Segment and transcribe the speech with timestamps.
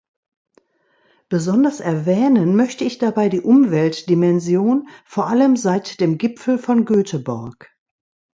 [1.29, 7.69] Besonders erwähnen möchte ich dabei die Umweltdimension, vor allem seit dem Gipfel von Göteborg.